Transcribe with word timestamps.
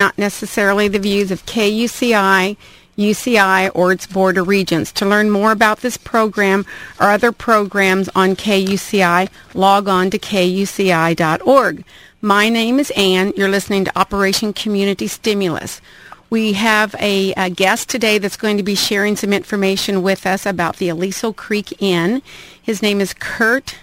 not 0.00 0.16
necessarily 0.16 0.88
the 0.88 0.98
views 0.98 1.30
of 1.30 1.44
KUCI, 1.44 2.56
UCI, 2.96 3.70
or 3.74 3.92
its 3.92 4.06
Board 4.06 4.38
of 4.38 4.48
Regents. 4.48 4.90
To 4.92 5.06
learn 5.06 5.30
more 5.30 5.52
about 5.52 5.80
this 5.80 5.98
program 5.98 6.64
or 6.98 7.10
other 7.10 7.32
programs 7.32 8.08
on 8.14 8.34
KUCI, 8.34 9.28
log 9.52 9.88
on 9.88 10.08
to 10.10 10.18
kuci.org. 10.18 11.84
My 12.22 12.48
name 12.48 12.80
is 12.80 12.90
Ann. 12.92 13.34
You're 13.36 13.50
listening 13.50 13.84
to 13.84 13.98
Operation 13.98 14.54
Community 14.54 15.06
Stimulus. 15.06 15.82
We 16.30 16.54
have 16.54 16.94
a, 16.98 17.32
a, 17.34 17.50
guest 17.50 17.90
today 17.90 18.18
that's 18.18 18.36
going 18.36 18.56
to 18.56 18.62
be 18.62 18.76
sharing 18.76 19.16
some 19.16 19.32
information 19.32 20.00
with 20.02 20.26
us 20.26 20.46
about 20.46 20.76
the 20.76 20.88
Aliso 20.88 21.32
Creek 21.32 21.82
Inn. 21.82 22.22
His 22.62 22.82
name 22.82 23.00
is 23.00 23.12
Kurt 23.12 23.76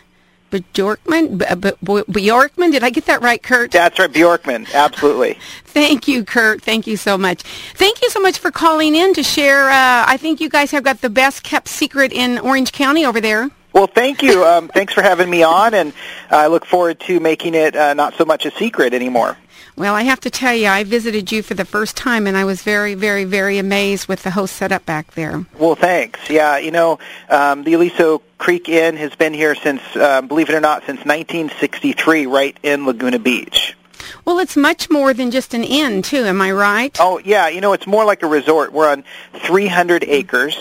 Bjorkman? 0.51 1.37
Bjorkman? 1.37 2.71
Did 2.71 2.83
I 2.83 2.89
get 2.89 3.05
that 3.05 3.21
right, 3.21 3.41
Kurt? 3.41 3.71
That's 3.71 3.99
right, 3.99 4.11
Bjorkman. 4.11 4.73
Absolutely. 4.73 5.37
Thank 5.65 6.07
you, 6.07 6.23
Kurt. 6.23 6.61
Thank 6.61 6.87
you 6.87 6.97
so 6.97 7.17
much. 7.17 7.43
Thank 7.75 8.01
you 8.01 8.09
so 8.09 8.19
much 8.19 8.39
for 8.39 8.51
calling 8.51 8.95
in 8.95 9.13
to 9.13 9.23
share. 9.23 9.69
Uh, 9.69 10.05
I 10.07 10.17
think 10.17 10.39
you 10.41 10.49
guys 10.49 10.71
have 10.71 10.83
got 10.83 11.01
the 11.01 11.09
best 11.09 11.43
kept 11.43 11.67
secret 11.67 12.11
in 12.11 12.39
Orange 12.39 12.71
County 12.71 13.05
over 13.05 13.21
there. 13.21 13.49
Well, 13.77 13.85
thank 13.85 14.23
you. 14.23 14.43
Um, 14.43 14.69
thanks 14.69 14.91
for 14.91 15.03
having 15.03 15.29
me 15.29 15.43
on, 15.43 15.75
and 15.75 15.93
I 16.31 16.47
look 16.47 16.65
forward 16.65 16.99
to 17.01 17.19
making 17.19 17.53
it 17.53 17.75
uh, 17.75 17.93
not 17.93 18.15
so 18.15 18.25
much 18.25 18.47
a 18.47 18.49
secret 18.49 18.91
anymore. 18.91 19.37
Well, 19.75 19.93
I 19.93 20.01
have 20.01 20.19
to 20.21 20.31
tell 20.31 20.55
you, 20.55 20.65
I 20.65 20.83
visited 20.83 21.31
you 21.31 21.43
for 21.43 21.53
the 21.53 21.63
first 21.63 21.95
time, 21.95 22.25
and 22.25 22.35
I 22.35 22.43
was 22.43 22.63
very, 22.63 22.95
very, 22.95 23.23
very 23.23 23.59
amazed 23.59 24.07
with 24.07 24.23
the 24.23 24.31
host 24.31 24.55
setup 24.55 24.87
back 24.87 25.13
there. 25.13 25.45
Well, 25.59 25.75
thanks. 25.75 26.27
Yeah, 26.27 26.57
you 26.57 26.71
know, 26.71 26.97
um, 27.29 27.65
the 27.65 27.73
Aliso 27.73 28.23
Creek 28.39 28.67
Inn 28.67 28.97
has 28.97 29.13
been 29.13 29.35
here 29.35 29.53
since, 29.53 29.83
uh, 29.95 30.23
believe 30.23 30.49
it 30.49 30.55
or 30.55 30.59
not, 30.59 30.79
since 30.87 31.05
1963, 31.05 32.25
right 32.25 32.57
in 32.63 32.87
Laguna 32.87 33.19
Beach. 33.19 33.77
Well, 34.25 34.39
it's 34.39 34.57
much 34.57 34.89
more 34.89 35.13
than 35.13 35.29
just 35.29 35.53
an 35.53 35.63
inn, 35.63 36.01
too. 36.01 36.23
Am 36.23 36.41
I 36.41 36.51
right? 36.51 36.97
Oh, 36.99 37.19
yeah. 37.23 37.47
You 37.47 37.61
know, 37.61 37.73
it's 37.73 37.85
more 37.85 38.05
like 38.05 38.23
a 38.23 38.27
resort. 38.27 38.73
We're 38.73 38.89
on 38.89 39.03
300 39.45 40.03
acres, 40.03 40.57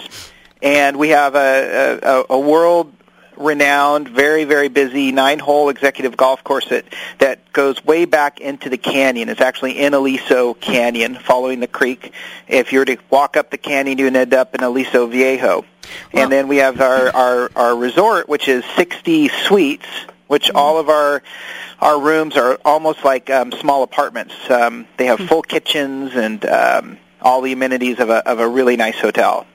and 0.61 0.99
we 0.99 1.09
have 1.09 1.35
a, 1.35 1.99
a, 2.03 2.35
a 2.35 2.39
world 2.39 2.93
renowned, 3.37 4.09
very, 4.09 4.45
very 4.45 4.69
busy 4.69 5.13
nine-hole 5.13 5.69
executive 5.69 6.17
golf 6.17 6.43
course 6.45 6.69
that, 6.69 6.85
that 7.19 7.53
goes 7.53 7.85
way 7.85 8.05
back 8.05 8.41
into 8.41 8.69
the 8.69 8.79
canyon. 8.79 9.29
It's 9.29 9.41
actually 9.41 9.79
in 9.79 9.95
Aliso 9.95 10.55
Canyon, 10.55 11.15
following 11.15 11.61
the 11.61 11.67
creek. 11.67 12.13
If 12.49 12.73
you 12.73 12.81
were 12.81 12.85
to 12.87 12.99
walk 13.11 13.37
up 13.37 13.51
the 13.51 13.59
canyon, 13.59 13.99
you'd 13.99 14.17
end 14.17 14.35
up 14.35 14.55
in 14.55 14.63
Aliso 14.63 15.07
Viejo. 15.07 15.65
And 16.13 16.33
then 16.33 16.49
we 16.49 16.57
have 16.57 16.81
our, 16.81 17.15
our, 17.15 17.51
our 17.55 17.77
resort, 17.77 18.29
which 18.29 18.49
is 18.49 18.65
60 18.77 19.29
suites, 19.29 19.87
which 20.27 20.47
mm-hmm. 20.47 20.57
all 20.57 20.79
of 20.79 20.89
our 20.89 21.23
our 21.79 22.01
rooms 22.01 22.39
are 22.39 22.59
almost 22.65 23.05
like 23.05 23.29
um, 23.29 23.53
small 23.53 23.83
apartments. 23.83 24.35
Um, 24.49 24.87
they 24.97 25.07
have 25.07 25.19
hmm. 25.19 25.27
full 25.27 25.43
kitchens 25.43 26.15
and 26.15 26.45
um, 26.47 26.99
all 27.21 27.43
the 27.43 27.53
amenities 27.53 27.99
of 28.01 28.09
a, 28.09 28.27
of 28.27 28.39
a 28.39 28.49
really 28.49 28.77
nice 28.77 28.99
hotel. 28.99 29.47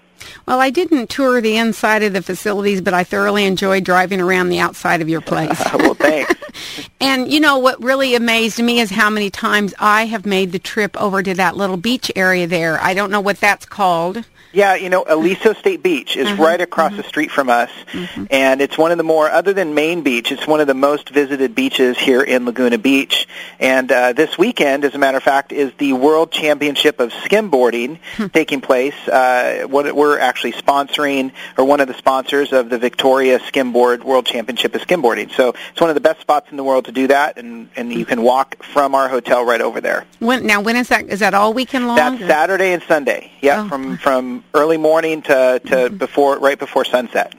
Well, 0.47 0.59
I 0.59 0.69
didn't 0.69 1.09
tour 1.09 1.41
the 1.41 1.57
inside 1.57 2.03
of 2.03 2.13
the 2.13 2.21
facilities, 2.21 2.81
but 2.81 2.93
I 2.93 3.03
thoroughly 3.03 3.45
enjoyed 3.45 3.83
driving 3.83 4.21
around 4.21 4.49
the 4.49 4.59
outside 4.59 5.01
of 5.01 5.09
your 5.09 5.21
place. 5.21 5.59
well, 5.73 5.93
thanks. 5.93 6.33
and 7.01 7.31
you 7.31 7.39
know 7.39 7.57
what 7.57 7.81
really 7.83 8.15
amazed 8.15 8.61
me 8.61 8.79
is 8.79 8.89
how 8.89 9.09
many 9.09 9.29
times 9.29 9.73
I 9.79 10.05
have 10.05 10.25
made 10.25 10.51
the 10.51 10.59
trip 10.59 10.99
over 11.01 11.23
to 11.23 11.33
that 11.35 11.55
little 11.55 11.77
beach 11.77 12.11
area 12.15 12.47
there. 12.47 12.79
I 12.81 12.93
don't 12.93 13.11
know 13.11 13.21
what 13.21 13.39
that's 13.39 13.65
called. 13.65 14.25
Yeah, 14.53 14.75
you 14.75 14.89
know, 14.89 15.05
Aliso 15.07 15.53
State 15.53 15.81
Beach 15.81 16.17
is 16.17 16.27
mm-hmm. 16.27 16.41
right 16.41 16.59
across 16.59 16.91
mm-hmm. 16.91 17.01
the 17.01 17.07
street 17.07 17.31
from 17.31 17.49
us, 17.49 17.69
mm-hmm. 17.91 18.25
and 18.29 18.61
it's 18.61 18.77
one 18.77 18.91
of 18.91 18.97
the 18.97 19.03
more, 19.03 19.29
other 19.29 19.53
than 19.53 19.73
Main 19.73 20.03
Beach, 20.03 20.31
it's 20.31 20.45
one 20.45 20.59
of 20.59 20.67
the 20.67 20.73
most 20.73 21.09
visited 21.09 21.55
beaches 21.55 21.97
here 21.97 22.21
in 22.21 22.45
Laguna 22.45 22.77
Beach. 22.77 23.27
And 23.59 23.91
uh, 23.91 24.13
this 24.13 24.37
weekend, 24.37 24.83
as 24.83 24.93
a 24.93 24.97
matter 24.97 25.17
of 25.17 25.23
fact, 25.23 25.51
is 25.51 25.71
the 25.77 25.93
World 25.93 26.31
Championship 26.31 26.99
of 26.99 27.11
Skimboarding 27.11 27.99
hmm. 28.17 28.27
taking 28.27 28.59
place. 28.59 28.95
Uh, 29.07 29.67
what 29.67 29.95
we're 29.95 30.19
actually 30.19 30.53
sponsoring, 30.53 31.31
or 31.57 31.63
one 31.63 31.79
of 31.79 31.87
the 31.87 31.93
sponsors 31.93 32.51
of 32.51 32.69
the 32.69 32.77
Victoria 32.77 33.39
Skimboard 33.39 34.03
World 34.03 34.25
Championship 34.25 34.75
of 34.75 34.81
Skimboarding. 34.81 35.31
So 35.31 35.53
it's 35.71 35.79
one 35.79 35.89
of 35.89 35.95
the 35.95 36.01
best 36.01 36.19
spots 36.19 36.51
in 36.51 36.57
the 36.57 36.63
world 36.63 36.85
to 36.85 36.91
do 36.91 37.07
that, 37.07 37.37
and 37.37 37.69
and 37.75 37.93
you 37.93 38.05
can 38.05 38.21
walk 38.21 38.61
from 38.63 38.95
our 38.95 39.07
hotel 39.07 39.45
right 39.45 39.61
over 39.61 39.79
there. 39.79 40.05
When 40.19 40.45
now, 40.45 40.61
when 40.61 40.75
is 40.75 40.89
that? 40.89 41.05
Is 41.05 41.19
that 41.19 41.33
all 41.33 41.53
weekend 41.53 41.87
long? 41.87 41.95
That's 41.95 42.21
or? 42.21 42.27
Saturday 42.27 42.73
and 42.73 42.83
Sunday. 42.83 43.31
Yeah, 43.41 43.63
oh. 43.63 43.69
from 43.69 43.97
from 43.97 44.40
early 44.53 44.77
morning 44.77 45.21
to, 45.23 45.61
to 45.65 45.75
mm-hmm. 45.75 45.97
before 45.97 46.39
right 46.39 46.59
before 46.59 46.85
sunset. 46.85 47.33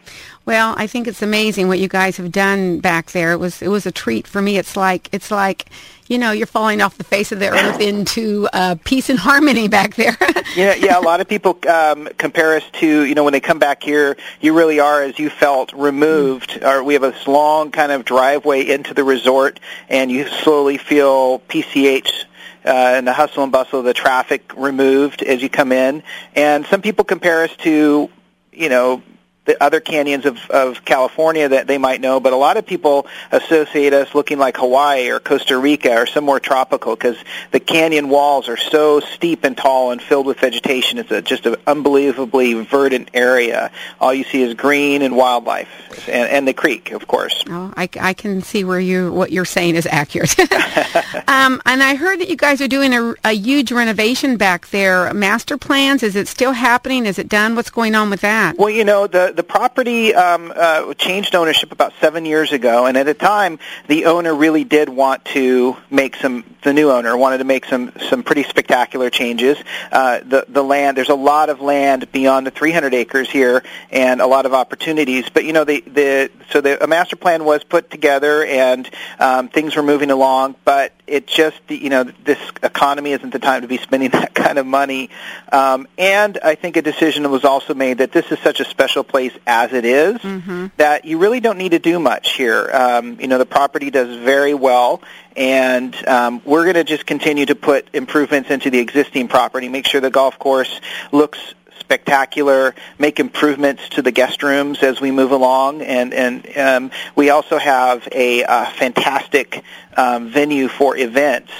Well, 0.45 0.75
I 0.77 0.89
think 0.89 1.07
it's 1.07 1.23
amazing 1.23 1.69
what 1.69 1.79
you 1.79 1.87
guys 1.87 2.17
have 2.17 2.33
done 2.33 2.81
back 2.81 3.13
there. 3.13 3.33
It 3.33 3.37
was 3.37 3.63
it 3.63 3.69
was 3.69 3.87
a 3.87 3.93
treat 3.93 4.27
for 4.27 4.43
me. 4.43 4.59
It's 4.59 4.77
like 4.77 5.09
it's 5.13 5.31
like 5.31 5.67
you 6.09 6.19
know 6.19 6.33
you're 6.33 6.49
falling 6.49 6.81
off 6.81 6.99
the 6.99 7.05
face 7.05 7.31
of 7.31 7.39
the 7.39 7.51
earth 7.51 7.81
into 7.93 8.49
uh, 8.53 8.75
peace 8.85 9.09
and 9.09 9.21
harmony 9.21 9.69
back 9.69 9.95
there. 9.95 10.17
yeah, 10.57 10.75
yeah. 10.75 10.99
A 10.99 11.01
lot 11.01 11.21
of 11.21 11.29
people 11.29 11.57
um, 11.69 12.09
compare 12.19 12.57
us 12.57 12.65
to 12.81 13.05
you 13.05 13.15
know 13.15 13.23
when 13.23 13.33
they 13.33 13.41
come 13.41 13.61
back 13.61 13.85
here, 13.85 14.17
you 14.41 14.53
really 14.53 14.81
are 14.81 15.03
as 15.03 15.17
you 15.17 15.31
felt 15.31 15.73
removed. 15.75 16.51
Mm-hmm. 16.51 16.67
Or 16.67 16.83
we 16.83 16.95
have 16.95 17.03
this 17.03 17.29
long 17.29 17.71
kind 17.71 17.93
of 17.93 18.05
driveway 18.05 18.69
into 18.69 18.95
the 18.95 19.05
resort, 19.05 19.61
and 19.89 20.11
you 20.11 20.27
slowly 20.27 20.77
feel 20.77 21.39
PCH 21.39 22.25
uh, 22.65 22.95
and 22.97 23.07
the 23.07 23.13
hustle 23.13 23.43
and 23.43 23.53
bustle 23.53 23.83
the 23.83 23.95
traffic 23.95 24.53
removed 24.57 25.23
as 25.23 25.43
you 25.43 25.49
come 25.49 25.73
in. 25.73 26.03
And 26.35 26.67
some 26.67 26.83
people 26.83 27.05
compare 27.05 27.45
us 27.45 27.55
to, 27.59 28.11
you 28.53 28.69
know, 28.69 29.03
the 29.45 29.61
other 29.63 29.81
canyons 29.81 30.25
of, 30.25 30.39
of 30.51 30.85
California 30.85 31.49
that 31.49 31.67
they 31.67 31.79
might 31.79 32.01
know, 32.01 32.21
but 32.21 32.33
a 32.33 32.37
lot 32.37 32.57
of 32.57 32.65
people 32.65 33.07
associate 33.33 33.93
us 33.93 34.15
looking 34.15 34.39
like 34.39 34.57
Hawaii 34.57 35.11
or 35.11 35.19
Costa 35.19 35.59
Rica 35.59 35.97
or 35.97 36.07
somewhere 36.07 36.39
tropical 36.39 36.95
because 36.95 37.17
the 37.51 37.59
canyon 37.59 38.09
walls 38.09 38.49
are 38.49 38.57
so 38.57 39.01
steep 39.01 39.43
and 39.43 39.57
tall 39.57 39.91
and 39.91 40.01
filled 40.01 40.27
with 40.27 40.39
vegetation. 40.39 40.99
It's 40.99 41.11
a, 41.11 41.23
just 41.23 41.47
an 41.47 41.57
unbelievably 41.67 42.55
verdant 42.65 43.11
area. 43.15 43.73
All 44.01 44.15
you 44.15 44.23
see 44.23 44.43
is 44.43 44.55
green 44.55 45.03
and 45.03 45.17
wildlife, 45.17 46.09
and, 46.09 46.31
and 46.31 46.49
the 46.49 46.55
creek, 46.55 46.93
of 46.93 47.09
course. 47.09 47.43
Oh, 47.49 47.73
I, 47.77 47.89
I 48.01 48.15
can 48.15 48.43
see 48.43 48.63
where 48.63 48.81
you 48.81 49.13
what 49.13 49.33
you're 49.33 49.45
saying 49.45 49.75
is 49.75 49.87
accurate. 49.91 50.39
um, 51.29 51.61
and 51.67 51.83
I 51.83 51.97
heard 51.97 52.21
that 52.21 52.29
you 52.29 52.37
guys 52.37 52.61
are 52.61 52.69
doing 52.69 52.95
a, 52.95 53.15
a 53.25 53.33
huge 53.33 53.73
renovation 53.73 54.37
back 54.37 54.69
there. 54.69 55.13
Master 55.13 55.59
plans, 55.59 56.05
is 56.05 56.15
it 56.15 56.29
still 56.29 56.53
happening? 56.53 57.07
Is 57.07 57.19
it 57.19 57.29
done? 57.29 57.57
What's 57.57 57.71
going 57.71 57.97
on 57.97 58.09
with 58.09 58.21
that? 58.21 58.57
Well, 58.57 58.71
you 58.71 58.85
know 58.85 59.09
the 59.09 59.32
the 59.33 59.43
property 59.43 60.15
um, 60.15 60.53
uh, 60.55 60.95
changed 60.95 61.35
ownership 61.35 61.73
about 61.73 61.93
seven 62.01 62.25
years 62.25 62.53
ago, 62.53 62.87
and 62.87 62.97
at 62.97 63.07
the 63.07 63.15
time, 63.15 63.59
the 63.89 64.07
owner 64.07 64.35
really 64.35 64.65
did 64.65 64.89
want 64.89 65.25
to 65.27 65.77
make 65.91 66.17
some. 66.17 66.45
The 66.63 66.73
new 66.73 66.91
owner 66.91 67.17
wanted 67.17 67.39
to 67.39 67.45
make 67.45 67.65
some 67.65 67.93
some 68.09 68.23
pretty 68.23 68.45
spectacular 68.45 69.11
changes. 69.11 69.59
Uh, 69.91 70.21
the 70.21 70.45
the 70.49 70.63
land 70.63 70.97
there's 70.97 71.09
a 71.09 71.15
lot 71.15 71.51
of 71.51 71.61
land 71.61 72.11
beyond 72.13 72.47
the 72.47 72.51
300 72.51 72.95
acres 72.95 73.31
here, 73.31 73.63
and 73.91 74.21
a 74.21 74.27
lot 74.27 74.47
of 74.47 74.55
opportunities. 74.55 75.29
But 75.29 75.45
you 75.45 75.53
know 75.53 75.65
the 75.65 75.81
the 75.81 76.31
so 76.51 76.61
the 76.61 76.83
a 76.83 76.87
master 76.87 77.17
plan 77.17 77.45
was 77.45 77.65
put 77.65 77.91
together, 77.91 78.45
and 78.45 78.89
um, 79.19 79.49
things 79.49 79.77
were 79.77 79.83
moving 79.83 80.11
along, 80.11 80.57
but 80.65 80.93
it 81.07 81.27
just 81.27 81.61
you 81.69 81.91
know 81.91 82.05
this 82.05 82.39
economy 82.63 83.13
isn't 83.13 83.31
the 83.31 83.39
time 83.39 83.63
to 83.63 83.69
be 83.69 83.79
spending 83.79 84.11
that 84.13 84.35
kind 84.35 84.59
of 84.59 84.67
money. 84.67 85.11
Um, 85.51 85.87
and 85.99 86.39
I 86.43 86.55
think 86.55 86.77
a 86.77 86.83
decision 86.83 87.31
was 87.31 87.45
also 87.45 87.75
made 87.75 87.99
that 87.99 88.13
this 88.13 88.31
is 88.33 88.39
such 88.41 88.61
a 88.61 88.65
special 88.65 89.05
place 89.05 89.22
place 89.31 89.43
as 89.47 89.73
it 89.73 89.85
is, 89.85 90.19
mm-hmm. 90.19 90.67
that 90.77 91.05
you 91.05 91.19
really 91.19 91.41
don't 91.41 91.59
need 91.59 91.71
to 91.71 91.79
do 91.79 91.99
much 91.99 92.35
here. 92.35 92.69
Um, 92.73 93.21
you 93.21 93.29
know, 93.29 93.39
the 93.39 93.47
property 93.47 93.91
does 93.91 94.17
very 94.19 94.55
well, 94.55 95.03
and 95.37 95.95
um, 96.09 96.43
we're 96.45 96.65
going 96.65 96.75
to 96.75 96.85
just 96.85 97.07
continue 97.07 97.47
to 97.47 97.55
put 97.55 97.89
improvements 97.93 98.51
into 98.51 98.71
the 98.71 98.79
existing 98.79 99.29
property, 99.29 99.69
make 99.69 99.87
sure 99.87 100.01
the 100.01 100.11
golf 100.11 100.39
course 100.39 100.81
looks 101.13 101.39
spectacular, 101.79 102.75
make 102.99 103.21
improvements 103.21 103.89
to 103.91 104.03
the 104.03 104.13
guest 104.13 104.43
rooms 104.43 104.83
as 104.83 105.01
we 105.01 105.11
move 105.11 105.31
along, 105.31 105.83
and 105.83 106.15
and 106.15 106.57
um, 106.57 106.91
we 107.15 107.31
also 107.31 107.59
have 107.59 108.09
a, 108.13 108.43
a 108.43 108.67
fantastic 108.77 109.63
um, 109.97 110.29
venue 110.29 110.69
for 110.69 110.97
events 110.97 111.53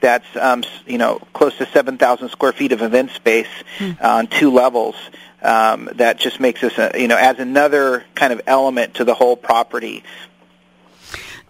that's 0.00 0.26
um, 0.36 0.64
you 0.86 0.98
know 0.98 1.18
close 1.32 1.56
to 1.58 1.66
7,000 1.66 2.28
square 2.30 2.52
feet 2.52 2.72
of 2.72 2.82
event 2.82 3.10
space 3.10 3.48
mm. 3.78 4.02
on 4.02 4.26
two 4.26 4.52
levels 4.52 4.96
um, 5.42 5.88
that 5.94 6.18
just 6.18 6.40
makes 6.40 6.62
us, 6.62 6.78
a, 6.78 7.00
you 7.00 7.08
know, 7.08 7.16
adds 7.16 7.38
another 7.38 8.04
kind 8.14 8.32
of 8.32 8.42
element 8.46 8.94
to 8.94 9.04
the 9.04 9.14
whole 9.14 9.36
property. 9.36 10.04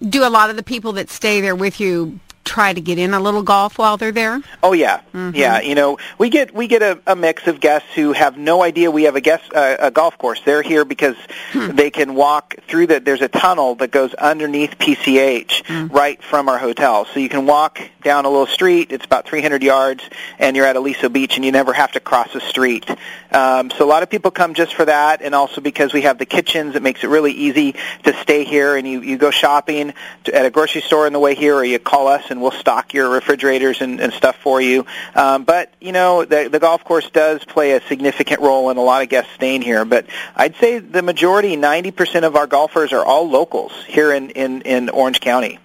Do 0.00 0.26
a 0.26 0.30
lot 0.30 0.50
of 0.50 0.56
the 0.56 0.62
people 0.62 0.92
that 0.92 1.10
stay 1.10 1.40
there 1.40 1.56
with 1.56 1.80
you 1.80 2.20
try 2.50 2.72
to 2.72 2.80
get 2.80 2.98
in 2.98 3.14
a 3.14 3.20
little 3.20 3.42
golf 3.42 3.78
while 3.78 3.96
they're 3.96 4.10
there? 4.10 4.42
Oh 4.62 4.72
yeah, 4.72 5.00
mm-hmm. 5.14 5.36
yeah. 5.36 5.60
You 5.60 5.76
know, 5.76 5.98
we 6.18 6.28
get 6.28 6.52
we 6.52 6.66
get 6.66 6.82
a, 6.82 7.00
a 7.06 7.14
mix 7.14 7.46
of 7.46 7.60
guests 7.60 7.88
who 7.94 8.12
have 8.12 8.36
no 8.36 8.62
idea 8.62 8.90
we 8.90 9.04
have 9.04 9.14
a 9.14 9.20
guest 9.20 9.52
uh, 9.54 9.76
a 9.78 9.90
golf 9.90 10.18
course. 10.18 10.40
They're 10.44 10.62
here 10.62 10.84
because 10.84 11.16
hmm. 11.52 11.76
they 11.76 11.90
can 11.90 12.14
walk 12.14 12.56
through 12.66 12.88
the. 12.88 12.98
There's 12.98 13.22
a 13.22 13.28
tunnel 13.28 13.76
that 13.76 13.92
goes 13.92 14.12
underneath 14.14 14.78
PCH 14.78 15.62
mm. 15.64 15.92
right 15.92 16.22
from 16.22 16.48
our 16.48 16.58
hotel, 16.58 17.04
so 17.04 17.20
you 17.20 17.28
can 17.28 17.46
walk 17.46 17.80
down 18.02 18.24
a 18.24 18.28
little 18.28 18.46
street. 18.46 18.90
It's 18.90 19.04
about 19.04 19.26
300 19.26 19.62
yards, 19.62 20.02
and 20.38 20.56
you're 20.56 20.66
at 20.66 20.76
Aliso 20.76 21.08
Beach, 21.08 21.36
and 21.36 21.44
you 21.44 21.52
never 21.52 21.72
have 21.72 21.92
to 21.92 22.00
cross 22.00 22.32
the 22.32 22.40
street. 22.40 22.88
Um, 23.30 23.70
so 23.70 23.84
a 23.84 23.88
lot 23.88 24.02
of 24.02 24.10
people 24.10 24.30
come 24.30 24.54
just 24.54 24.74
for 24.74 24.84
that, 24.84 25.22
and 25.22 25.34
also 25.34 25.60
because 25.60 25.92
we 25.92 26.02
have 26.02 26.18
the 26.18 26.26
kitchens, 26.26 26.74
it 26.74 26.82
makes 26.82 27.04
it 27.04 27.08
really 27.08 27.32
easy 27.32 27.76
to 28.04 28.12
stay 28.22 28.44
here. 28.44 28.76
And 28.76 28.86
you 28.88 29.00
you 29.02 29.16
go 29.16 29.30
shopping 29.30 29.94
to, 30.24 30.34
at 30.34 30.46
a 30.46 30.50
grocery 30.50 30.80
store 30.80 31.06
on 31.06 31.12
the 31.12 31.20
way 31.20 31.34
here, 31.34 31.54
or 31.54 31.64
you 31.64 31.78
call 31.78 32.08
us 32.08 32.30
and 32.30 32.39
and 32.40 32.42
we'll 32.42 32.58
stock 32.58 32.94
your 32.94 33.10
refrigerators 33.10 33.82
and, 33.82 34.00
and 34.00 34.14
stuff 34.14 34.36
for 34.36 34.62
you. 34.62 34.86
Um, 35.14 35.44
but 35.44 35.72
you 35.78 35.92
know, 35.92 36.24
the, 36.24 36.48
the 36.50 36.58
golf 36.58 36.82
course 36.84 37.08
does 37.10 37.44
play 37.44 37.72
a 37.72 37.82
significant 37.82 38.40
role 38.40 38.70
in 38.70 38.78
a 38.78 38.82
lot 38.82 39.02
of 39.02 39.10
guests 39.10 39.30
staying 39.34 39.60
here. 39.60 39.84
But 39.84 40.06
I'd 40.34 40.56
say 40.56 40.78
the 40.78 41.02
majority, 41.02 41.56
90% 41.56 42.24
of 42.24 42.36
our 42.36 42.46
golfers 42.46 42.94
are 42.94 43.04
all 43.04 43.28
locals 43.28 43.72
here 43.86 44.12
in 44.12 44.30
in, 44.30 44.62
in 44.62 44.88
Orange 44.88 45.20
County. 45.20 45.58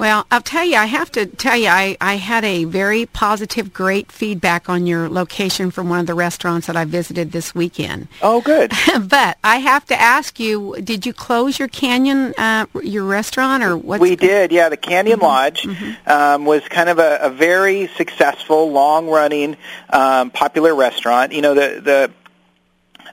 Well, 0.00 0.24
I'll 0.30 0.40
tell 0.40 0.64
you, 0.64 0.76
I 0.76 0.86
have 0.86 1.12
to 1.12 1.26
tell 1.26 1.58
you, 1.58 1.68
I, 1.68 1.94
I 2.00 2.14
had 2.14 2.42
a 2.42 2.64
very 2.64 3.04
positive, 3.04 3.70
great 3.74 4.10
feedback 4.10 4.66
on 4.70 4.86
your 4.86 5.10
location 5.10 5.70
from 5.70 5.90
one 5.90 6.00
of 6.00 6.06
the 6.06 6.14
restaurants 6.14 6.68
that 6.68 6.74
I 6.74 6.86
visited 6.86 7.32
this 7.32 7.54
weekend. 7.54 8.08
Oh, 8.22 8.40
good. 8.40 8.72
but 9.02 9.36
I 9.44 9.58
have 9.58 9.84
to 9.88 10.00
ask 10.00 10.40
you, 10.40 10.74
did 10.82 11.04
you 11.04 11.12
close 11.12 11.58
your 11.58 11.68
Canyon, 11.68 12.32
uh, 12.38 12.64
your 12.82 13.04
restaurant, 13.04 13.62
or 13.62 13.76
what? 13.76 14.00
We 14.00 14.16
did, 14.16 14.52
yeah. 14.52 14.70
The 14.70 14.78
Canyon 14.78 15.18
mm-hmm. 15.18 15.26
Lodge 15.26 15.64
mm-hmm. 15.64 16.10
Um, 16.10 16.46
was 16.46 16.66
kind 16.66 16.88
of 16.88 16.98
a, 16.98 17.18
a 17.20 17.28
very 17.28 17.88
successful, 17.88 18.72
long-running, 18.72 19.58
um, 19.90 20.30
popular 20.30 20.74
restaurant. 20.74 21.34
You 21.34 21.42
know, 21.42 21.52
the 21.52 21.80
the 21.82 22.10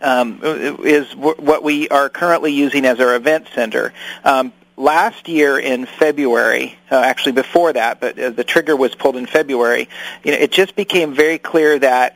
um, 0.02 0.40
is 0.44 1.14
what 1.16 1.64
we 1.64 1.90
are 1.90 2.08
currently 2.08 2.54
using 2.54 2.86
as 2.86 3.02
our 3.02 3.16
event 3.16 3.48
center. 3.54 3.94
Um, 4.24 4.54
last 4.78 5.28
year 5.28 5.58
in 5.58 5.88
February, 5.88 6.78
uh, 6.92 6.96
actually 6.96 7.32
before 7.34 7.74
that, 7.74 8.00
but 8.00 8.18
uh, 8.18 8.30
the 8.30 8.44
trigger 8.44 8.76
was 8.76 8.94
pulled 8.96 9.18
in 9.18 9.26
February, 9.26 9.90
you 10.24 10.32
know, 10.32 10.38
it 10.38 10.52
just 10.52 10.76
became 10.76 11.16
very 11.16 11.40
clear 11.40 11.78
that 11.80 12.16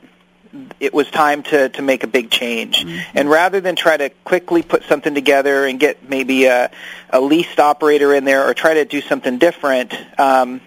it 0.79 0.93
was 0.93 1.09
time 1.09 1.43
to, 1.43 1.69
to 1.69 1.81
make 1.81 2.03
a 2.03 2.07
big 2.07 2.29
change. 2.29 2.83
Mm-hmm. 2.83 3.17
And 3.17 3.29
rather 3.29 3.61
than 3.61 3.75
try 3.75 3.97
to 3.97 4.09
quickly 4.23 4.61
put 4.61 4.83
something 4.83 5.13
together 5.13 5.65
and 5.65 5.79
get 5.79 6.07
maybe 6.07 6.45
a, 6.45 6.69
a 7.09 7.19
leased 7.19 7.59
operator 7.59 8.13
in 8.13 8.25
there 8.25 8.47
or 8.47 8.53
try 8.53 8.75
to 8.75 8.85
do 8.85 9.01
something 9.01 9.37
different, 9.37 9.93
um, 10.19 10.61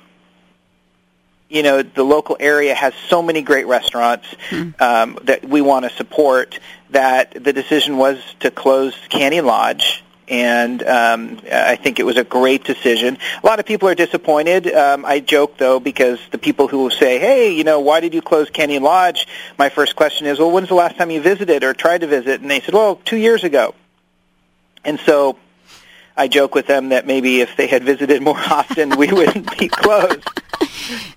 you 1.48 1.62
know, 1.62 1.82
the 1.82 2.02
local 2.02 2.36
area 2.40 2.74
has 2.74 2.94
so 3.08 3.22
many 3.22 3.42
great 3.42 3.66
restaurants 3.66 4.26
mm-hmm. 4.48 4.82
um, 4.82 5.18
that 5.24 5.44
we 5.44 5.60
want 5.60 5.84
to 5.84 5.90
support 5.90 6.58
that 6.90 7.44
the 7.44 7.52
decision 7.52 7.98
was 7.98 8.18
to 8.40 8.50
close 8.50 8.94
Canyon 9.10 9.44
Lodge 9.44 10.02
and 10.28 10.82
um, 10.82 11.40
I 11.52 11.76
think 11.76 11.98
it 11.98 12.04
was 12.04 12.16
a 12.16 12.24
great 12.24 12.64
decision. 12.64 13.18
A 13.42 13.46
lot 13.46 13.60
of 13.60 13.66
people 13.66 13.88
are 13.88 13.94
disappointed. 13.94 14.72
Um, 14.72 15.04
I 15.04 15.20
joke 15.20 15.58
though 15.58 15.80
because 15.80 16.18
the 16.30 16.38
people 16.38 16.68
who 16.68 16.78
will 16.78 16.90
say, 16.90 17.18
"Hey, 17.18 17.52
you 17.54 17.64
know, 17.64 17.80
why 17.80 18.00
did 18.00 18.14
you 18.14 18.22
close 18.22 18.50
Canyon 18.50 18.82
Lodge?" 18.82 19.26
My 19.58 19.68
first 19.68 19.96
question 19.96 20.26
is, 20.26 20.38
"Well, 20.38 20.50
when's 20.50 20.68
the 20.68 20.74
last 20.74 20.96
time 20.96 21.10
you 21.10 21.20
visited 21.20 21.64
or 21.64 21.74
tried 21.74 22.00
to 22.02 22.06
visit?" 22.06 22.40
And 22.40 22.50
they 22.50 22.60
said, 22.60 22.74
"Well, 22.74 22.96
two 23.04 23.16
years 23.16 23.44
ago." 23.44 23.74
And 24.84 25.00
so 25.00 25.38
I 26.16 26.28
joke 26.28 26.54
with 26.54 26.66
them 26.66 26.90
that 26.90 27.06
maybe 27.06 27.40
if 27.40 27.56
they 27.56 27.66
had 27.66 27.84
visited 27.84 28.22
more 28.22 28.38
often, 28.50 28.96
we 28.96 29.12
wouldn't 29.12 29.58
be 29.58 29.68
closed. 29.68 30.28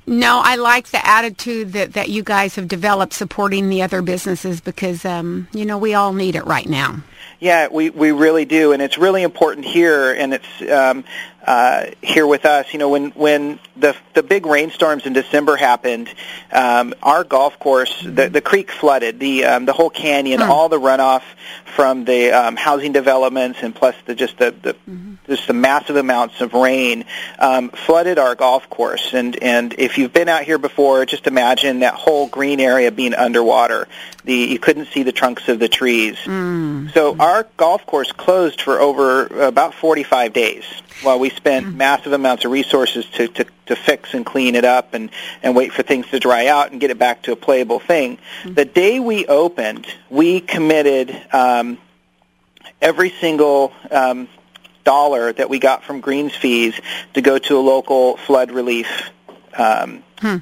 No, 0.06 0.42
I 0.44 0.56
like 0.56 0.88
the 0.88 1.06
attitude 1.06 1.74
that, 1.74 1.94
that 1.94 2.09
you 2.09 2.24
guys 2.24 2.56
have 2.56 2.68
developed 2.68 3.13
supporting 3.13 3.69
the 3.69 3.81
other 3.81 4.01
businesses 4.01 4.62
because, 4.62 5.04
um, 5.04 5.48
you 5.51 5.65
know, 5.65 5.77
we 5.77 5.94
all 5.94 6.13
need 6.13 6.36
it 6.36 6.45
right 6.45 6.68
now. 6.68 7.04
Yeah, 7.39 7.68
we 7.72 7.92
we 7.92 8.12
really 8.12 8.45
do, 8.45 8.72
and 8.72 8.81
it's 8.81 8.98
really 8.98 9.22
important 9.22 9.66
here, 9.66 10.12
and 10.12 10.34
it's 10.34 10.72
um, 10.72 11.04
uh, 11.45 11.86
here 12.01 12.25
with 12.25 12.45
us. 12.48 12.74
You 12.74 12.80
know, 12.80 12.89
when 12.89 13.12
when 13.12 13.60
the 13.75 13.95
the 14.16 14.24
big 14.24 14.48
rainstorms 14.48 15.06
in 15.06 15.13
December 15.13 15.56
happened, 15.56 16.10
um, 16.51 16.95
our 17.04 17.24
golf 17.24 17.60
course, 17.60 18.01
the 18.01 18.30
the 18.30 18.42
creek 18.42 18.72
flooded, 18.72 19.19
the 19.19 19.45
um, 19.45 19.66
the 19.66 19.74
whole 19.74 19.92
canyon, 19.92 20.42
hmm. 20.42 20.50
all 20.50 20.68
the 20.68 20.80
runoff 20.80 21.22
from 21.68 22.06
the 22.06 22.31
um, 22.31 22.56
housing 22.56 22.92
developments, 22.92 23.60
and 23.62 23.75
plus 23.75 23.96
the 24.06 24.16
just 24.16 24.38
the, 24.38 24.52
the 24.62 24.74
mm-hmm. 24.74 25.16
just 25.28 25.48
the 25.48 25.54
massive 25.54 25.96
amounts 25.96 26.42
of 26.42 26.54
rain 26.54 27.06
um, 27.40 27.69
flooded 27.69 28.18
our 28.18 28.36
golf 28.36 28.69
course. 28.69 29.14
And 29.14 29.42
and 29.42 29.75
if 29.78 29.98
you've 29.98 30.14
been 30.14 30.30
out 30.30 30.44
here 30.44 30.58
before, 30.58 31.06
just 31.06 31.28
imagine 31.28 31.80
that 31.80 31.94
whole 31.94 32.28
green 32.28 32.60
area 32.60 32.92
being 32.92 33.14
underwater. 33.14 33.88
The 34.24 34.34
you 34.34 34.60
couldn't 34.60 34.88
see 34.88 35.04
the 35.04 35.12
trunks 35.12 35.48
of 35.50 35.60
the 35.60 35.69
trees. 35.69 36.18
Mm. 36.25 36.94
So 36.94 37.16
our 37.19 37.48
golf 37.58 37.86
course 37.86 38.12
closed 38.12 38.62
for 38.62 38.80
over 38.80 39.28
about 39.28 39.74
45 39.74 40.34
days 40.34 40.64
while 41.02 41.19
we 41.19 41.30
spent 41.30 41.66
mm-hmm. 41.66 41.78
massive 41.78 42.14
amounts 42.14 42.46
of 42.46 42.52
resources 42.52 43.06
to, 43.12 43.28
to, 43.28 43.46
to 43.68 43.75
fix 43.75 44.14
and 44.14 44.25
clean 44.25 44.56
it 44.56 44.66
up 44.66 44.94
and, 44.94 45.10
and 45.44 45.56
wait 45.56 45.74
for 45.74 45.84
things 45.84 46.08
to 46.08 46.19
dry 46.19 46.48
out 46.48 46.72
and 46.72 46.81
get 46.81 46.92
it 46.92 47.00
back 47.00 47.24
to 47.24 47.31
a 47.31 47.36
playable 47.36 47.80
thing. 47.80 48.18
Mm-hmm. 48.18 48.54
The 48.54 48.66
day 48.66 49.00
we 49.00 49.25
opened, 49.25 49.88
we 50.10 50.40
committed 50.40 51.16
um, 51.31 51.78
every 52.81 53.10
single 53.10 53.74
um, 53.92 54.28
dollar 54.84 55.34
that 55.34 55.50
we 55.50 55.60
got 55.60 55.84
from 55.84 56.00
greens 56.00 56.36
fees 56.36 56.80
to 57.14 57.22
go 57.22 57.38
to 57.38 57.58
a 57.58 57.60
local 57.60 58.18
flood 58.18 58.52
relief. 58.52 59.10
Um, 59.54 60.04
hmm. 60.19 60.38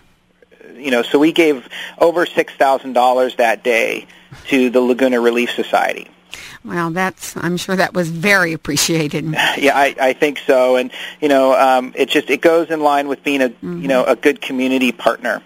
You 0.76 0.92
know, 0.92 1.04
so 1.04 1.20
we 1.20 1.32
gave 1.32 1.68
over 1.98 2.26
six 2.26 2.54
thousand 2.54 2.94
dollars 2.94 3.36
that 3.38 3.64
day 3.64 4.08
to 4.48 4.70
the 4.70 4.82
Laguna 4.82 5.22
Relief 5.22 5.52
Society. 5.52 6.10
Well, 6.64 6.92
that's 6.92 7.36
I'm 7.38 7.58
sure 7.58 7.76
that 7.76 7.94
was 7.94 8.10
very 8.10 8.54
appreciated. 8.54 9.26
Yeah, 9.58 9.78
I, 9.78 9.96
I 10.00 10.14
think 10.14 10.40
so, 10.40 10.76
and 10.76 10.92
you 11.22 11.30
know, 11.30 11.54
um, 11.54 11.94
it 11.96 12.10
just 12.10 12.30
it 12.30 12.42
goes 12.42 12.70
in 12.70 12.82
line 12.82 13.08
with 13.08 13.24
being 13.24 13.42
a 13.42 13.50
mm-hmm. 13.50 13.82
you 13.82 13.88
know 13.88 14.04
a 14.04 14.16
good 14.16 14.42
community 14.42 14.92
partner. 14.92 15.42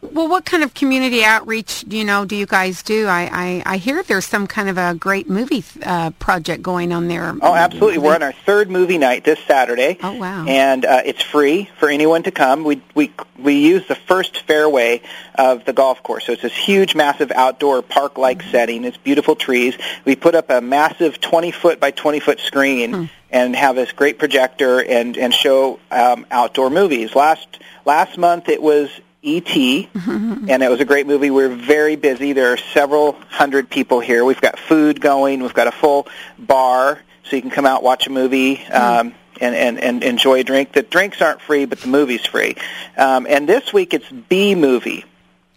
Well, 0.00 0.28
what 0.28 0.44
kind 0.44 0.62
of 0.62 0.74
community 0.74 1.24
outreach 1.24 1.84
do 1.86 1.96
you 1.96 2.04
know 2.04 2.24
do 2.24 2.36
you 2.36 2.46
guys 2.46 2.82
do? 2.82 3.06
I, 3.06 3.28
I, 3.32 3.74
I 3.74 3.76
hear 3.78 4.02
there's 4.02 4.26
some 4.26 4.46
kind 4.46 4.68
of 4.68 4.78
a 4.78 4.94
great 4.94 5.28
movie 5.28 5.64
uh, 5.82 6.10
project 6.18 6.62
going 6.62 6.92
on 6.92 7.08
there. 7.08 7.34
Oh, 7.40 7.54
absolutely. 7.54 7.98
We're 7.98 8.14
on 8.14 8.22
our 8.22 8.32
third 8.32 8.70
movie 8.70 8.98
night 8.98 9.24
this 9.24 9.38
Saturday. 9.46 9.98
Oh, 10.02 10.14
wow. 10.14 10.44
And 10.46 10.84
uh, 10.84 11.02
it's 11.04 11.22
free 11.22 11.70
for 11.78 11.88
anyone 11.88 12.22
to 12.24 12.30
come. 12.30 12.64
We, 12.64 12.82
we, 12.94 13.12
we 13.38 13.54
use 13.54 13.86
the 13.88 13.94
first 13.94 14.46
fairway 14.46 15.02
of 15.34 15.64
the 15.64 15.72
golf 15.72 16.02
course. 16.02 16.26
So 16.26 16.32
it's 16.32 16.42
this 16.42 16.56
huge, 16.56 16.94
massive 16.94 17.30
outdoor 17.32 17.82
park-like 17.82 18.38
mm-hmm. 18.38 18.50
setting. 18.50 18.84
It's 18.84 18.96
beautiful 18.96 19.36
trees. 19.36 19.76
We 20.04 20.16
put 20.16 20.34
up 20.34 20.50
a 20.50 20.60
massive 20.60 21.20
20-foot 21.20 21.80
by 21.80 21.92
20-foot 21.92 22.40
screen 22.40 22.92
hmm. 22.92 23.04
and 23.30 23.54
have 23.54 23.76
this 23.76 23.92
great 23.92 24.18
projector 24.18 24.80
and, 24.80 25.16
and 25.16 25.32
show 25.34 25.80
um, 25.90 26.26
outdoor 26.30 26.70
movies. 26.70 27.14
Last 27.14 27.58
last 27.84 28.18
month 28.18 28.48
it 28.48 28.62
was 28.62 28.90
E.T., 29.36 29.88
and 29.94 30.62
it 30.62 30.70
was 30.70 30.80
a 30.80 30.84
great 30.84 31.06
movie. 31.06 31.30
We're 31.30 31.54
very 31.54 31.96
busy. 31.96 32.32
There 32.32 32.52
are 32.52 32.56
several 32.56 33.12
hundred 33.30 33.70
people 33.70 34.00
here. 34.00 34.24
We've 34.24 34.40
got 34.40 34.58
food 34.58 35.00
going. 35.00 35.42
We've 35.42 35.54
got 35.54 35.66
a 35.66 35.72
full 35.72 36.08
bar, 36.38 37.00
so 37.24 37.36
you 37.36 37.42
can 37.42 37.50
come 37.50 37.66
out, 37.66 37.82
watch 37.82 38.06
a 38.06 38.10
movie, 38.10 38.56
hmm. 38.56 38.72
um, 38.72 39.14
and, 39.40 39.54
and, 39.54 39.78
and 39.78 40.02
enjoy 40.02 40.40
a 40.40 40.44
drink. 40.44 40.72
The 40.72 40.82
drinks 40.82 41.22
aren't 41.22 41.40
free, 41.40 41.64
but 41.64 41.80
the 41.80 41.88
movie's 41.88 42.26
free. 42.26 42.56
Um, 42.96 43.26
and 43.28 43.48
this 43.48 43.72
week 43.72 43.94
it's 43.94 44.10
Bee 44.10 44.54
Movie. 44.54 45.04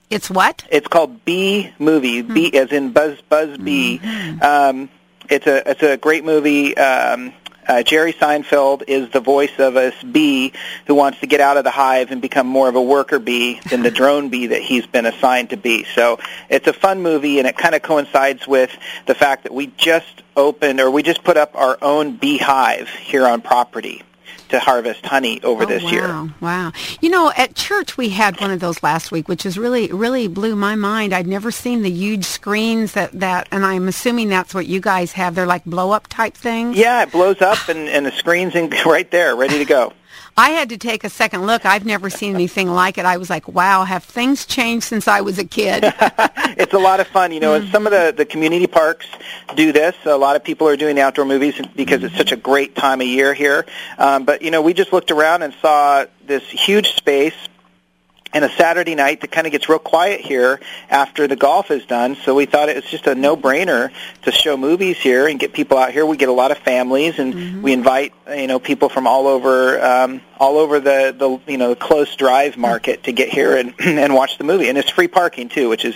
It's 0.10 0.30
what? 0.30 0.66
It's 0.70 0.88
called 0.88 1.24
Bee 1.24 1.74
Movie, 1.80 2.22
mm. 2.22 2.34
B 2.34 2.54
as 2.58 2.72
in 2.72 2.92
Buzz 2.92 3.20
Buzz 3.22 3.58
B. 3.58 4.00
Mm. 4.04 4.44
Um, 4.44 4.90
it's 5.30 5.48
a 5.48 5.70
it's 5.70 5.82
a 5.82 5.96
great 5.96 6.26
movie. 6.26 6.76
Um, 6.76 7.34
uh, 7.68 7.84
Jerry 7.84 8.14
Seinfeld 8.14 8.84
is 8.88 9.10
the 9.10 9.20
voice 9.20 9.58
of 9.60 9.76
a 9.76 9.94
bee 10.12 10.54
who 10.88 10.96
wants 10.96 11.20
to 11.20 11.28
get 11.28 11.42
out 11.42 11.58
of 11.58 11.64
the 11.64 11.72
hive 11.72 12.12
and 12.12 12.22
become 12.22 12.48
more 12.48 12.70
of 12.70 12.76
a 12.76 12.82
worker 12.82 13.20
bee 13.20 13.60
than 13.70 13.84
the 13.84 13.92
drone 13.92 14.30
bee 14.30 14.48
that 14.48 14.62
he's 14.62 14.86
been 14.86 15.06
assigned 15.06 15.52
to 15.52 15.58
be. 15.58 15.84
So 15.84 16.20
it's 16.50 16.68
a 16.68 16.74
fun 16.74 17.02
movie, 17.02 17.40
and 17.40 17.48
it 17.48 17.58
kind 17.58 17.76
of 17.76 17.82
coincides 17.82 18.48
with 18.48 18.76
the 19.06 19.16
fact 19.16 19.44
that 19.44 19.54
we 19.54 19.68
just 19.78 20.24
opened 20.36 20.80
or 20.80 20.90
we 20.90 21.04
just 21.04 21.24
put 21.24 21.38
up 21.38 21.56
our 21.56 21.78
own 21.82 22.16
beehive 22.16 22.90
here 22.90 23.26
on 23.26 23.42
property 23.42 24.02
to 24.50 24.60
harvest 24.60 25.06
honey 25.06 25.42
over 25.44 25.64
oh, 25.64 25.66
this 25.66 25.84
wow, 25.84 25.90
year. 25.90 26.34
Wow. 26.40 26.72
You 27.00 27.10
know, 27.10 27.32
at 27.36 27.56
church 27.56 27.98
we 27.98 28.10
had 28.10 28.40
one 28.40 28.52
of 28.52 28.60
those 28.60 28.84
last 28.84 29.12
week, 29.12 29.28
which 29.28 29.46
is 29.46 29.58
really, 29.58 29.88
really 29.88 30.28
blew 30.28 30.56
my 30.56 30.76
mind. 30.76 31.14
I'd 31.14 31.28
never 31.28 31.52
seen 31.52 31.82
the 31.82 31.92
huge 31.92 32.26
screens 32.26 32.94
that, 32.94 33.12
that 33.20 33.48
and 33.52 33.66
I'm 33.66 33.88
assuming 33.88 34.30
that's 34.30 34.54
what 34.54 34.68
you 34.68 34.80
guys 34.80 35.14
have. 35.14 35.36
They're 35.36 35.46
like 35.46 35.66
blow 35.66 35.92
up 35.92 36.08
type 36.08 36.36
things? 36.36 36.78
Yeah, 36.78 37.04
it 37.04 37.12
blows 37.12 37.42
up 37.42 37.70
and, 37.70 37.88
and 37.90 38.06
the 38.06 38.12
screen's 38.12 38.56
in, 38.56 38.70
right 38.86 39.10
there, 39.10 39.36
ready 39.36 39.60
to 39.60 39.66
go. 39.66 39.94
I 40.38 40.52
had 40.52 40.70
to 40.70 40.78
take 40.78 41.04
a 41.04 41.10
second 41.10 41.46
look. 41.46 41.66
I've 41.66 41.86
never 41.86 42.10
seen 42.10 42.36
anything 42.36 42.70
like 42.70 42.98
it. 42.98 43.06
I 43.06 43.18
was 43.18 43.30
like, 43.30 43.48
wow, 43.48 43.84
have 43.84 44.04
things 44.04 44.46
changed 44.46 44.86
since 44.86 45.08
I 45.08 45.22
was 45.22 45.38
a 45.40 45.46
kid? 45.46 45.84
it's 46.58 46.74
a 46.74 46.80
lot 46.80 47.00
of 47.00 47.08
fun. 47.08 47.32
You 47.32 47.40
know, 47.40 47.60
mm-hmm. 47.60 47.72
some 47.72 47.86
of 47.86 47.92
the, 47.92 48.14
the 48.16 48.26
community 48.26 48.68
parks 48.68 49.08
do 49.56 49.72
this. 49.72 49.96
A 50.06 50.18
lot 50.18 50.36
of 50.36 50.44
people 50.44 50.68
are 50.68 50.78
doing 50.78 50.96
the 50.96 51.02
outdoor 51.02 51.26
movies 51.26 51.60
because 51.76 51.98
mm-hmm. 51.98 52.08
it's 52.08 52.18
such 52.18 52.32
a 52.32 52.38
great 52.38 52.76
time 52.76 53.02
of 53.02 53.08
year 53.08 53.34
here. 53.34 53.66
Um, 53.98 54.26
but, 54.26 54.42
you 54.42 54.52
know, 54.52 54.62
we 54.62 54.74
just 54.74 54.94
looked 54.94 55.12
around 55.12 55.44
and 55.44 55.54
saw 55.62 56.06
this 56.26 56.44
huge 56.44 56.94
space 56.94 57.36
and 58.34 58.46
a 58.46 58.50
Saturday 58.50 58.96
night 58.96 59.22
that 59.22 59.32
kind 59.32 59.46
of 59.48 59.52
gets 59.52 59.68
real 59.68 59.80
quiet 59.80 60.22
here 60.22 60.60
after 60.90 61.28
the 61.28 61.36
golf 61.36 61.72
is 61.72 61.86
done. 61.86 62.16
So 62.16 62.36
we 62.36 62.46
thought 62.46 62.70
it 62.70 62.76
was 62.76 62.86
just 62.86 63.08
a 63.08 63.16
no-brainer 63.16 63.92
to 64.24 64.32
show 64.32 64.58
movies 64.58 64.98
here 64.98 65.28
and 65.28 65.40
get 65.40 65.54
people 65.54 65.78
out 65.78 65.92
here. 65.92 66.06
We 66.06 66.18
get 66.18 66.30
a 66.30 66.34
lot 66.34 66.52
of 66.52 66.58
families, 66.60 67.20
and 67.20 67.34
mm-hmm. 67.34 67.62
we 67.62 67.74
invite 67.74 68.14
you 68.30 68.48
know 68.48 68.60
people 68.60 68.90
from 68.90 69.08
all 69.08 69.28
over 69.28 69.84
um, 69.84 70.22
all 70.40 70.58
over 70.58 70.80
the 70.80 71.16
the 71.18 71.52
you 71.52 71.58
know 71.58 71.76
close 71.76 72.16
drive 72.16 72.58
market 72.58 73.04
to 73.04 73.12
get 73.12 73.30
here 73.30 73.58
and 73.58 73.74
and 73.80 74.14
watch 74.14 74.38
the 74.38 74.44
movie. 74.44 74.70
And 74.70 74.78
it's 74.78 74.90
free 74.90 75.08
parking 75.08 75.50
too, 75.50 75.70
which 75.70 75.86
is 75.86 75.96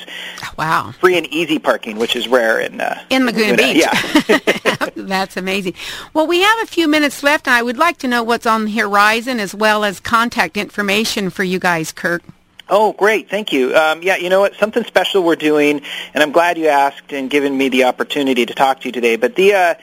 wow 0.58 0.92
free 1.00 1.18
and 1.18 1.28
easy 1.28 1.60
parking, 1.60 1.98
which 1.98 2.16
is 2.16 2.28
rare 2.28 2.60
in 2.60 2.82
uh, 2.82 3.02
in 3.10 3.26
Laguna. 3.26 3.58
Beach. 3.58 3.78
Yeah, 3.78 4.90
that's 4.96 5.38
amazing. 5.38 5.74
Well, 6.14 6.28
we 6.28 6.42
have 6.42 6.64
a 6.64 6.68
few 6.68 6.88
minutes 6.88 7.24
left, 7.24 7.48
and 7.48 7.56
I 7.56 7.64
would 7.64 7.78
like 7.78 7.98
to 8.00 8.08
know 8.08 8.24
what's 8.24 8.46
on 8.46 8.66
the 8.66 8.72
horizon 8.72 9.40
as 9.40 9.56
well 9.56 9.84
as 9.84 10.00
contact 10.00 10.58
information 10.58 11.30
for 11.30 11.44
you 11.44 11.60
guys, 11.60 11.92
Kurt. 11.92 12.25
Oh, 12.68 12.94
great. 12.94 13.30
Thank 13.30 13.54
you. 13.54 13.76
Um, 13.76 14.02
yeah, 14.02 14.16
you 14.16 14.30
know 14.30 14.40
what? 14.40 14.56
Something 14.56 14.84
special 14.86 15.22
we're 15.22 15.36
doing, 15.36 15.82
and 16.16 16.24
I'm 16.24 16.32
glad 16.32 16.58
you 16.58 16.68
asked 16.68 17.14
and 17.14 17.30
given 17.30 17.56
me 17.56 17.70
the 17.70 17.84
opportunity 17.84 18.44
to 18.44 18.56
talk 18.56 18.82
to 18.82 18.88
you 18.88 18.92
today. 18.92 19.18
But 19.18 19.36
the, 19.36 19.54
uh, 19.54 19.76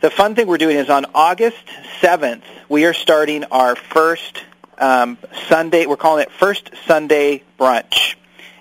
the 0.00 0.10
fun 0.10 0.34
thing 0.34 0.48
we're 0.48 0.58
doing 0.58 0.78
is 0.78 0.90
on 0.90 1.06
August 1.14 1.64
7th, 2.00 2.42
we 2.68 2.86
are 2.86 2.92
starting 2.92 3.44
our 3.44 3.76
first 3.76 4.42
um, 4.78 5.16
Sunday, 5.48 5.86
we're 5.86 5.96
calling 5.96 6.24
it 6.24 6.32
First 6.32 6.70
Sunday 6.86 7.44
Brunch. 7.56 8.16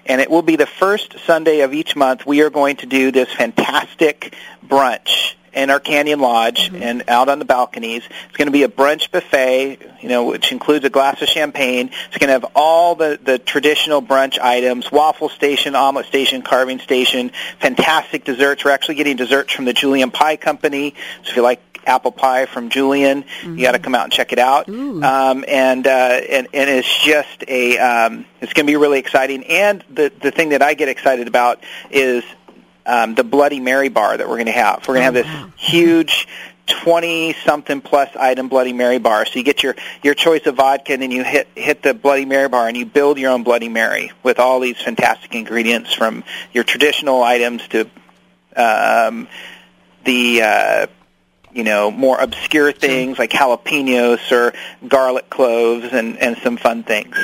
And 0.05 0.21
it 0.21 0.29
will 0.29 0.43
be 0.43 0.55
the 0.55 0.67
first 0.67 1.17
Sunday 1.25 1.61
of 1.61 1.73
each 1.73 1.95
month. 1.95 2.27
We 2.27 2.43
are 2.43 2.51
going 2.51 2.77
to 2.77 2.85
do 2.85 3.11
this 3.11 3.33
fantastic 3.33 4.35
brunch 4.65 5.33
in 5.57 5.71
our 5.71 5.79
Canyon 5.79 6.19
Lodge 6.19 6.69
mm-hmm. 6.69 6.83
and 6.83 7.03
out 7.07 7.29
on 7.29 7.39
the 7.39 7.45
balconies. 7.45 8.03
It's 8.27 8.37
going 8.37 8.45
to 8.45 8.51
be 8.51 8.63
a 8.63 8.69
brunch 8.69 9.09
buffet, 9.09 9.79
you 10.01 10.07
know, 10.07 10.25
which 10.25 10.51
includes 10.51 10.85
a 10.85 10.89
glass 10.89 11.21
of 11.21 11.27
champagne. 11.27 11.89
It's 12.07 12.17
going 12.17 12.27
to 12.27 12.33
have 12.33 12.45
all 12.55 12.95
the, 12.95 13.19
the 13.21 13.39
traditional 13.39 14.01
brunch 14.01 14.39
items, 14.39 14.91
waffle 14.91 15.29
station, 15.29 15.75
omelet 15.75 16.05
station, 16.05 16.43
carving 16.43 16.79
station, 16.79 17.31
fantastic 17.59 18.23
desserts. 18.23 18.63
We're 18.63 18.71
actually 18.71 18.95
getting 18.95 19.17
desserts 19.17 19.51
from 19.51 19.65
the 19.65 19.73
Julian 19.73 20.11
Pie 20.11 20.37
Company. 20.37 20.93
So 21.23 21.31
if 21.31 21.35
you 21.35 21.41
like 21.41 21.61
apple 21.87 22.11
pie 22.11 22.45
from 22.45 22.69
Julian. 22.69 23.23
Mm-hmm. 23.23 23.57
You 23.57 23.65
got 23.65 23.71
to 23.71 23.79
come 23.79 23.95
out 23.95 24.03
and 24.03 24.11
check 24.11 24.33
it 24.33 24.39
out. 24.39 24.67
Um, 24.67 25.45
and, 25.47 25.87
uh, 25.87 25.89
and 25.89 26.47
and 26.53 26.69
it's 26.69 27.03
just 27.03 27.45
a 27.47 27.77
um, 27.77 28.25
it's 28.41 28.53
going 28.53 28.67
to 28.67 28.71
be 28.71 28.75
really 28.75 28.99
exciting. 28.99 29.45
And 29.45 29.83
the 29.89 30.11
the 30.21 30.31
thing 30.31 30.49
that 30.49 30.61
I 30.61 30.73
get 30.73 30.89
excited 30.89 31.27
about 31.27 31.63
is 31.89 32.23
um, 32.87 33.15
the 33.15 33.23
Bloody 33.23 33.59
Mary 33.59 33.89
bar 33.89 34.17
that 34.17 34.27
we're 34.27 34.37
going 34.37 34.47
to 34.47 34.51
have. 34.53 34.87
We're 34.87 34.95
going 34.95 35.13
to 35.13 35.19
have 35.21 35.51
this 35.53 35.53
huge 35.57 36.27
20 36.67 37.33
something 37.45 37.81
plus 37.81 38.15
item 38.15 38.49
Bloody 38.49 38.73
Mary 38.73 38.99
bar. 38.99 39.25
So 39.25 39.39
you 39.39 39.43
get 39.43 39.63
your 39.63 39.75
your 40.03 40.13
choice 40.13 40.45
of 40.45 40.55
vodka 40.55 40.93
and 40.93 41.01
then 41.01 41.11
you 41.11 41.23
hit 41.23 41.47
hit 41.55 41.81
the 41.81 41.93
Bloody 41.93 42.25
Mary 42.25 42.49
bar 42.49 42.67
and 42.67 42.75
you 42.75 42.85
build 42.85 43.17
your 43.17 43.31
own 43.31 43.43
Bloody 43.43 43.69
Mary 43.69 44.11
with 44.23 44.39
all 44.39 44.59
these 44.59 44.79
fantastic 44.81 45.33
ingredients 45.35 45.93
from 45.93 46.23
your 46.53 46.63
traditional 46.63 47.23
items 47.23 47.67
to 47.69 47.89
um, 48.55 49.27
the 50.03 50.41
uh, 50.41 50.87
you 51.53 51.63
know 51.63 51.89
more 51.89 52.19
obscure 52.19 52.71
things 52.71 53.17
like 53.17 53.31
jalapenos 53.31 54.31
or 54.31 54.53
garlic 54.87 55.29
cloves 55.29 55.87
and 55.91 56.17
and 56.17 56.37
some 56.37 56.57
fun 56.57 56.83
things. 56.83 57.17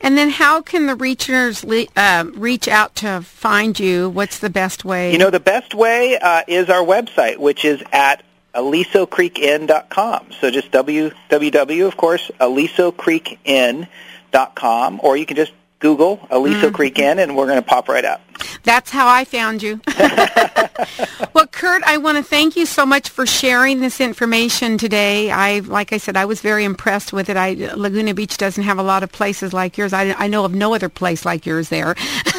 And 0.00 0.16
then 0.16 0.30
how 0.30 0.62
can 0.62 0.86
the 0.86 0.94
reachers 0.94 1.88
uh, 1.94 2.24
reach 2.30 2.68
out 2.68 2.94
to 2.96 3.20
find 3.20 3.78
you? 3.78 4.08
What's 4.08 4.38
the 4.38 4.48
best 4.48 4.82
way? 4.84 5.12
You 5.12 5.18
know, 5.18 5.30
the 5.30 5.40
best 5.40 5.74
way 5.74 6.18
uh, 6.18 6.42
is 6.48 6.70
our 6.70 6.82
website, 6.82 7.36
which 7.36 7.66
is 7.66 7.82
at 7.92 8.22
AlisoCreekInn.com. 8.54 10.26
So 10.40 10.50
just 10.50 10.70
www, 10.70 11.86
of 11.86 11.96
course, 11.96 12.30
AlisoCreekInn.com, 12.40 15.00
or 15.02 15.16
you 15.16 15.26
can 15.26 15.36
just 15.36 15.52
Google 15.80 16.26
Aliso 16.30 16.66
mm-hmm. 16.66 16.74
Creek 16.74 16.98
Inn, 16.98 17.18
and 17.18 17.36
we're 17.36 17.46
going 17.46 17.62
to 17.62 17.68
pop 17.68 17.88
right 17.88 18.04
up. 18.04 18.20
That's 18.64 18.90
how 18.90 19.08
I 19.08 19.24
found 19.24 19.62
you. 19.62 19.80
well, 21.34 21.46
Kurt, 21.46 21.82
I 21.84 21.98
want 21.98 22.18
to 22.18 22.24
thank 22.24 22.56
you 22.56 22.66
so 22.66 22.84
much 22.86 23.08
for 23.08 23.26
sharing 23.26 23.80
this 23.80 24.00
information 24.00 24.78
today. 24.78 25.30
I, 25.30 25.60
like 25.60 25.92
I 25.92 25.98
said, 25.98 26.16
I 26.16 26.24
was 26.24 26.40
very 26.40 26.64
impressed 26.64 27.12
with 27.12 27.28
it. 27.28 27.36
I, 27.36 27.54
Laguna 27.74 28.14
Beach 28.14 28.36
doesn't 28.36 28.62
have 28.62 28.78
a 28.78 28.82
lot 28.82 29.02
of 29.02 29.12
places 29.12 29.52
like 29.52 29.78
yours. 29.78 29.92
I, 29.92 30.14
I 30.18 30.28
know 30.28 30.44
of 30.44 30.54
no 30.54 30.74
other 30.74 30.88
place 30.88 31.24
like 31.24 31.46
yours 31.46 31.68
there. 31.68 31.94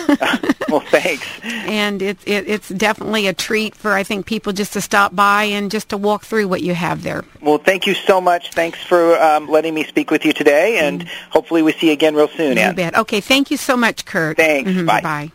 well, 0.70 0.82
thanks. 0.82 1.28
And 1.44 2.02
it, 2.02 2.18
it, 2.26 2.48
it's 2.48 2.70
definitely 2.70 3.28
a 3.28 3.34
treat 3.34 3.76
for 3.76 3.94
I 3.94 4.04
think 4.04 4.26
people 4.26 4.54
just 4.54 4.74
to 4.74 4.82
stop 4.82 5.16
by 5.16 5.44
and 5.44 5.72
just 5.72 5.90
to 5.90 5.98
walk 5.98 6.24
through 6.24 6.48
what 6.48 6.62
you 6.62 6.74
have 6.74 7.04
there. 7.04 7.24
Well, 7.42 7.58
thank 7.58 7.88
you 7.88 7.94
so 7.94 8.22
much. 8.22 8.52
Thanks 8.52 8.82
for 8.82 9.20
um, 9.22 9.48
letting 9.48 9.74
me 9.74 9.84
speak 9.84 10.12
with 10.12 10.26
you 10.26 10.34
today, 10.34 10.80
and 10.80 11.06
mm. 11.06 11.10
hopefully 11.30 11.62
we 11.62 11.74
see 11.74 11.88
you 11.88 11.94
again 11.94 12.16
real 12.16 12.28
soon. 12.28 12.58
You 12.58 12.64
Ann. 12.64 12.76
bet. 12.76 12.98
Okay, 12.98 13.22
thank 13.22 13.52
you 13.52 13.58
so 13.58 13.76
much, 13.76 14.06
Kurt. 14.06 14.38
Thanks. 14.38 14.70
Mm-hmm. 14.70 14.86
Bye. 14.86 15.02
Bye. 15.02 15.32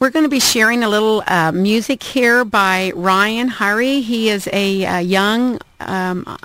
We're 0.00 0.10
going 0.10 0.24
to 0.24 0.28
be 0.30 0.38
sharing 0.38 0.84
a 0.84 0.88
little 0.88 1.24
uh, 1.26 1.50
music 1.50 2.04
here 2.04 2.44
by 2.44 2.92
Ryan 2.94 3.48
Hari. 3.48 4.00
He 4.00 4.28
is 4.28 4.48
a, 4.52 4.84
a 4.84 5.00
young 5.00 5.58
um, 5.80 6.38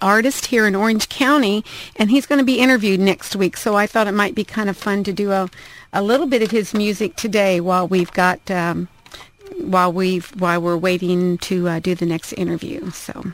artist 0.00 0.46
here 0.46 0.66
in 0.66 0.74
Orange 0.74 1.10
County, 1.10 1.62
and 1.96 2.10
he's 2.10 2.24
going 2.24 2.38
to 2.38 2.44
be 2.44 2.58
interviewed 2.58 2.98
next 2.98 3.36
week. 3.36 3.58
So 3.58 3.76
I 3.76 3.86
thought 3.86 4.06
it 4.06 4.12
might 4.12 4.34
be 4.34 4.44
kind 4.44 4.70
of 4.70 4.78
fun 4.78 5.04
to 5.04 5.12
do 5.12 5.32
a, 5.32 5.50
a 5.92 6.00
little 6.02 6.26
bit 6.26 6.40
of 6.40 6.50
his 6.50 6.72
music 6.72 7.16
today 7.16 7.60
while 7.60 7.86
we've 7.86 8.12
got 8.12 8.50
um, 8.50 8.88
while 9.60 9.92
we 9.92 10.20
while 10.38 10.62
we're 10.62 10.78
waiting 10.78 11.36
to 11.38 11.68
uh, 11.68 11.80
do 11.80 11.94
the 11.94 12.06
next 12.06 12.32
interview. 12.32 12.90
So. 12.92 13.32